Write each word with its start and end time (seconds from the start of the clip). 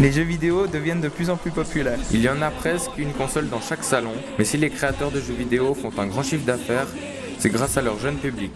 Les 0.00 0.12
jeux 0.12 0.22
vidéo 0.22 0.66
deviennent 0.66 1.02
de 1.02 1.10
plus 1.10 1.28
en 1.28 1.36
plus 1.36 1.50
populaires. 1.50 1.98
Il 2.10 2.22
y 2.22 2.28
en 2.30 2.40
a 2.40 2.50
presque 2.50 2.96
une 2.96 3.12
console 3.12 3.50
dans 3.50 3.60
chaque 3.60 3.84
salon, 3.84 4.14
mais 4.38 4.46
si 4.46 4.56
les 4.56 4.70
créateurs 4.70 5.10
de 5.10 5.20
jeux 5.20 5.34
vidéo 5.34 5.74
font 5.74 5.92
un 5.98 6.06
grand 6.06 6.22
chiffre 6.22 6.46
d'affaires, 6.46 6.86
c'est 7.38 7.50
grâce 7.50 7.76
à 7.76 7.82
leur 7.82 7.98
jeune 7.98 8.16
public. 8.16 8.52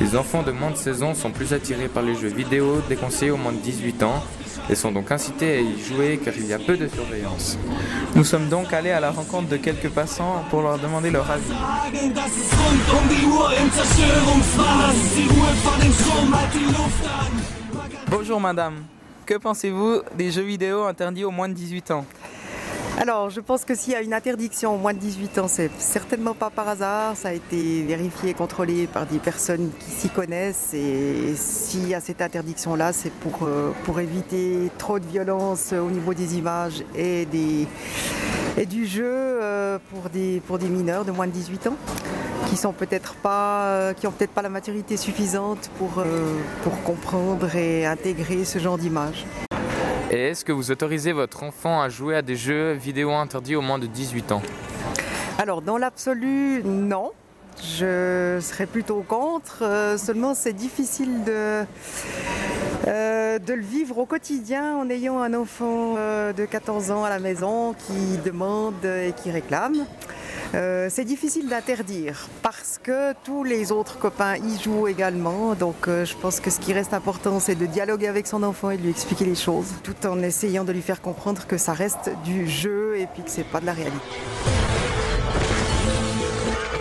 Les 0.00 0.14
enfants 0.16 0.42
de 0.42 0.52
moins 0.52 0.70
de 0.70 0.76
16 0.76 1.02
ans 1.02 1.14
sont 1.14 1.30
plus 1.30 1.54
attirés 1.54 1.88
par 1.88 2.02
les 2.02 2.14
jeux 2.14 2.28
vidéo 2.28 2.82
déconseillés 2.90 3.30
aux 3.30 3.38
moins 3.38 3.52
de 3.52 3.58
18 3.58 4.02
ans 4.02 4.22
et 4.68 4.74
sont 4.74 4.92
donc 4.92 5.10
incités 5.10 5.56
à 5.56 5.60
y 5.60 5.82
jouer 5.82 6.20
car 6.22 6.34
il 6.36 6.46
y 6.46 6.52
a 6.52 6.58
peu 6.58 6.76
de 6.76 6.86
surveillance. 6.88 7.56
Nous 8.14 8.24
sommes 8.24 8.50
donc 8.50 8.74
allés 8.74 8.90
à 8.90 9.00
la 9.00 9.12
rencontre 9.12 9.48
de 9.48 9.56
quelques 9.56 9.88
passants 9.88 10.44
pour 10.50 10.60
leur 10.60 10.78
demander 10.78 11.10
leur 11.10 11.30
avis. 11.30 11.54
Bonjour 18.10 18.40
madame, 18.40 18.74
que 19.24 19.34
pensez-vous 19.34 20.02
des 20.16 20.30
jeux 20.30 20.42
vidéo 20.42 20.84
interdits 20.84 21.24
aux 21.24 21.30
moins 21.30 21.48
de 21.48 21.54
18 21.54 21.90
ans? 21.92 22.04
Alors, 22.98 23.30
je 23.30 23.40
pense 23.40 23.64
que 23.64 23.74
s'il 23.74 23.94
y 23.94 23.96
a 23.96 24.02
une 24.02 24.12
interdiction 24.12 24.74
au 24.74 24.78
moins 24.78 24.92
de 24.92 24.98
18 24.98 25.38
ans, 25.38 25.48
c'est 25.48 25.70
certainement 25.78 26.34
pas 26.34 26.50
par 26.50 26.68
hasard. 26.68 27.16
Ça 27.16 27.28
a 27.28 27.32
été 27.32 27.82
vérifié 27.82 28.30
et 28.30 28.34
contrôlé 28.34 28.86
par 28.86 29.06
des 29.06 29.18
personnes 29.18 29.70
qui 29.80 29.90
s'y 29.90 30.08
connaissent. 30.08 30.74
Et 30.74 31.34
s'il 31.34 31.88
y 31.88 31.94
a 31.94 32.00
cette 32.00 32.20
interdiction-là, 32.20 32.92
c'est 32.92 33.12
pour, 33.12 33.40
euh, 33.44 33.72
pour 33.84 33.98
éviter 33.98 34.70
trop 34.78 34.98
de 34.98 35.06
violence 35.06 35.72
au 35.72 35.90
niveau 35.90 36.12
des 36.12 36.36
images 36.36 36.84
et, 36.94 37.24
des, 37.24 37.66
et 38.56 38.66
du 38.66 38.86
jeu 38.86 39.04
euh, 39.06 39.78
pour, 39.90 40.10
des, 40.10 40.42
pour 40.46 40.58
des 40.58 40.68
mineurs 40.68 41.04
de 41.04 41.12
moins 41.12 41.26
de 41.26 41.32
18 41.32 41.68
ans 41.68 41.76
qui 42.48 42.56
sont 42.56 42.72
peut-être 42.72 43.14
pas, 43.14 43.64
euh, 43.66 43.92
qui 43.94 44.06
ont 44.06 44.10
peut-être 44.12 44.32
pas 44.32 44.42
la 44.42 44.48
maturité 44.48 44.96
suffisante 44.96 45.70
pour, 45.78 46.02
pour 46.62 46.82
comprendre 46.82 47.54
et 47.56 47.86
intégrer 47.86 48.44
ce 48.44 48.58
genre 48.58 48.78
d'image. 48.78 49.24
Et 50.10 50.28
est-ce 50.28 50.44
que 50.44 50.52
vous 50.52 50.70
autorisez 50.70 51.12
votre 51.12 51.42
enfant 51.42 51.80
à 51.80 51.88
jouer 51.88 52.16
à 52.16 52.22
des 52.22 52.36
jeux 52.36 52.72
vidéo 52.72 53.12
interdits 53.12 53.56
au 53.56 53.62
moins 53.62 53.78
de 53.78 53.86
18 53.86 54.32
ans? 54.32 54.42
Alors, 55.38 55.62
dans 55.62 55.78
l'absolu, 55.78 56.62
non. 56.62 57.12
Je 57.60 58.38
serais 58.40 58.66
plutôt 58.66 59.04
contre. 59.06 59.62
Euh, 59.62 59.98
seulement, 59.98 60.34
c'est 60.34 60.52
difficile 60.52 61.24
de, 61.24 61.64
euh, 62.86 63.38
de 63.38 63.52
le 63.54 63.62
vivre 63.62 63.98
au 63.98 64.06
quotidien 64.06 64.76
en 64.76 64.88
ayant 64.90 65.20
un 65.20 65.34
enfant 65.34 65.94
euh, 65.96 66.32
de 66.32 66.44
14 66.44 66.90
ans 66.90 67.04
à 67.04 67.10
la 67.10 67.18
maison 67.18 67.74
qui 67.74 68.18
demande 68.24 68.84
et 68.84 69.12
qui 69.22 69.30
réclame. 69.30 69.84
C'est 70.90 71.06
difficile 71.06 71.48
d'interdire 71.48 72.28
parce 72.42 72.78
que 72.82 73.14
tous 73.24 73.42
les 73.42 73.72
autres 73.72 73.98
copains 73.98 74.36
y 74.36 74.62
jouent 74.62 74.86
également. 74.86 75.54
Donc 75.54 75.86
je 75.86 76.14
pense 76.14 76.40
que 76.40 76.50
ce 76.50 76.60
qui 76.60 76.74
reste 76.74 76.92
important, 76.92 77.40
c'est 77.40 77.54
de 77.54 77.64
dialoguer 77.64 78.06
avec 78.06 78.26
son 78.26 78.42
enfant 78.42 78.68
et 78.68 78.76
de 78.76 78.82
lui 78.82 78.90
expliquer 78.90 79.24
les 79.24 79.34
choses, 79.34 79.68
tout 79.82 80.06
en 80.06 80.22
essayant 80.22 80.64
de 80.64 80.72
lui 80.72 80.82
faire 80.82 81.00
comprendre 81.00 81.46
que 81.46 81.56
ça 81.56 81.72
reste 81.72 82.10
du 82.22 82.46
jeu 82.46 82.98
et 82.98 83.06
puis 83.06 83.22
que 83.22 83.30
c'est 83.30 83.44
pas 83.44 83.60
de 83.60 83.66
la 83.66 83.72
réalité. 83.72 83.98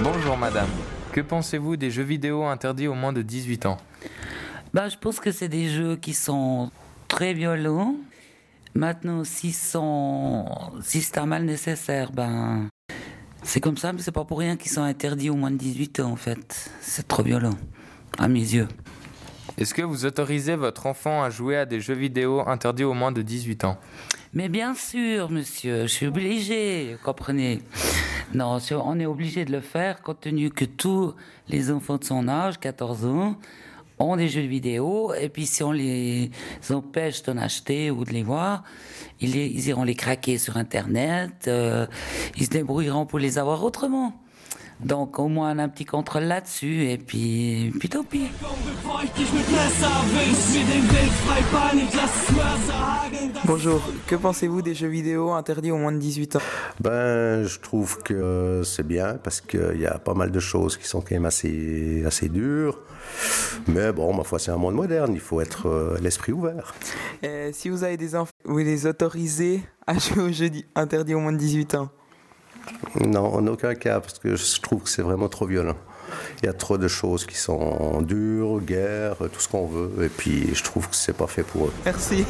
Bonjour 0.03 0.35
madame. 0.35 0.69
Que 1.11 1.21
pensez-vous 1.21 1.77
des 1.77 1.91
jeux 1.91 2.02
vidéo 2.02 2.44
interdits 2.44 2.88
aux 2.88 2.95
moins 2.95 3.13
de 3.13 3.21
18 3.21 3.67
ans? 3.67 3.77
Ben, 4.73 4.89
Je 4.89 4.97
pense 4.97 5.19
que 5.19 5.31
c'est 5.31 5.47
des 5.47 5.69
jeux 5.69 5.95
qui 5.95 6.13
sont 6.13 6.71
très 7.07 7.35
violents. 7.35 7.95
Maintenant, 8.73 9.23
si, 9.23 9.52
sont... 9.52 10.45
si 10.81 11.02
c'est 11.02 11.19
un 11.19 11.27
mal 11.27 11.45
nécessaire, 11.45 12.11
ben, 12.11 12.67
c'est 13.44 13.59
comme 13.59 13.77
ça, 13.77 13.94
mais 13.94 14.02
c'est 14.02 14.11
pas 14.11 14.25
pour 14.25 14.39
rien 14.39 14.57
qu'ils 14.57 14.72
sont 14.72 14.81
interdits 14.81 15.29
aux 15.29 15.35
moins 15.35 15.52
de 15.52 15.57
18 15.57 15.99
ans 15.99 16.11
en 16.11 16.16
fait. 16.16 16.72
C'est 16.81 17.07
trop 17.07 17.22
violent, 17.22 17.57
à 18.17 18.27
mes 18.27 18.39
yeux. 18.39 18.67
Est-ce 19.57 19.75
que 19.75 19.83
vous 19.83 20.05
autorisez 20.05 20.55
votre 20.55 20.88
enfant 20.88 21.22
à 21.22 21.29
jouer 21.29 21.57
à 21.57 21.66
des 21.67 21.79
jeux 21.79 21.94
vidéo 21.94 22.41
interdits 22.47 22.85
aux 22.85 22.95
moins 22.95 23.11
de 23.11 23.22
18 23.22 23.66
ans? 23.66 23.77
Mais 24.34 24.48
bien 24.48 24.76
sûr, 24.76 25.30
monsieur, 25.30 25.82
je 25.82 25.88
suis 25.88 26.08
obligé, 26.08 26.96
comprenez. 27.03 27.59
Non, 28.34 28.59
on 28.86 28.97
est 28.97 29.06
obligé 29.06 29.44
de 29.44 29.52
le 29.52 29.59
faire 29.59 30.02
compte 30.02 30.22
tenu 30.22 30.50
que 30.50 30.64
tous 30.64 31.14
les 31.50 31.69
enfants 31.69 31.97
de 31.97 32.06
son 32.06 32.30
âge, 32.30 32.58
14 32.58 33.06
ans, 33.08 33.36
ont 34.00 34.16
des 34.16 34.30
jeux 34.30 34.40
vidéo, 34.40 35.14
et 35.20 35.28
puis 35.28 35.46
si 35.46 35.64
on 35.64 35.74
les 35.74 36.31
empêche 36.70 37.24
d'en 37.24 37.36
acheter 37.36 37.91
ou 37.91 38.06
de 38.06 38.12
les 38.12 38.24
voir, 38.24 38.64
ils, 39.20 39.36
ils 39.36 39.68
iront 39.68 39.84
les 39.84 39.96
craquer 39.96 40.38
sur 40.38 40.56
Internet, 40.56 41.50
euh, 41.50 41.86
ils 42.38 42.46
se 42.46 42.52
débrouilleront 42.52 43.06
pour 43.06 43.20
les 43.20 43.38
avoir 43.38 43.62
autrement. 43.66 44.14
Donc 44.84 45.19
au 45.19 45.28
moins 45.28 45.57
un 45.59 45.69
petit 45.69 45.85
contrôle 45.85 46.23
là-dessus 46.23 46.89
et 46.89 46.97
puis, 46.97 47.72
puis 47.79 47.88
tant 47.88 48.03
pis. 48.03 48.31
Bonjour, 53.45 53.81
que 54.07 54.16
pensez-vous 54.16 54.61
des 54.61 54.73
jeux 54.73 54.88
vidéo 54.88 55.31
interdits 55.31 55.72
aux 55.72 55.78
moins 55.78 55.91
de 55.91 56.00
18 56.00 56.38
ans? 56.38 56.41
Ben, 56.79 57.44
je 57.44 57.59
trouve 57.59 58.00
que 58.01 58.61
c'est 58.66 58.85
bien 58.85 59.16
parce 59.23 59.40
qu'il 59.40 59.79
y 59.79 59.85
a 59.85 60.00
pas 60.00 60.16
mal 60.16 60.31
de 60.31 60.40
choses 60.40 60.78
qui 60.78 60.88
sont 60.88 61.01
quand 61.01 61.11
même 61.11 61.25
assez, 61.25 62.03
assez 62.06 62.29
dures. 62.29 62.79
Mais 63.67 63.91
bon, 63.91 64.13
ma 64.13 64.23
foi, 64.23 64.40
c'est 64.40 64.51
un 64.51 64.57
monde 64.57 64.75
moderne, 64.75 65.13
il 65.13 65.19
faut 65.19 65.41
être 65.41 65.67
euh, 65.67 65.97
l'esprit 66.01 66.31
ouvert. 66.31 66.73
si 67.51 67.69
vous 67.69 67.84
avez 67.84 67.97
des 67.97 68.16
enfants, 68.16 68.31
vous 68.45 68.57
les 68.57 68.88
autorisez 68.88 69.61
à 69.85 69.97
jouer 69.97 70.23
aux 70.23 70.31
jeux 70.31 70.50
interdits 70.75 71.13
aux 71.13 71.19
moins 71.19 71.34
de 71.34 71.38
18 71.38 71.75
ans? 71.75 71.90
Non, 72.99 73.33
en 73.33 73.47
aucun 73.47 73.75
cas, 73.75 73.99
parce 73.99 74.19
que 74.19 74.35
je 74.35 74.61
trouve 74.61 74.83
que 74.83 74.89
c'est 74.89 75.01
vraiment 75.01 75.29
trop 75.29 75.45
violent. 75.45 75.77
Il 76.41 76.45
y 76.45 76.49
a 76.49 76.53
trop 76.53 76.77
de 76.77 76.88
choses 76.88 77.25
qui 77.25 77.38
sont 77.38 78.01
dures, 78.01 78.59
guerre, 78.59 79.16
tout 79.31 79.39
ce 79.39 79.47
qu'on 79.47 79.67
veut, 79.67 80.03
et 80.03 80.09
puis 80.09 80.53
je 80.53 80.63
trouve 80.63 80.89
que 80.89 80.95
c'est 80.95 81.16
pas 81.16 81.27
fait 81.27 81.44
pour 81.44 81.67
eux. 81.67 81.73
Merci. 81.85 82.25